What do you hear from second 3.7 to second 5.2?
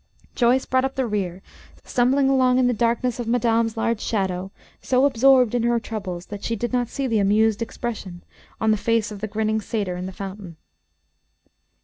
large shadow, so